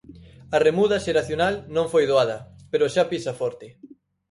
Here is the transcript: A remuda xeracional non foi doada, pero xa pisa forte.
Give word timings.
A 0.55 0.57
remuda 0.67 1.03
xeracional 1.05 1.53
non 1.75 1.85
foi 1.93 2.03
doada, 2.11 2.37
pero 2.71 2.91
xa 2.93 3.03
pisa 3.11 3.37
forte. 3.41 3.67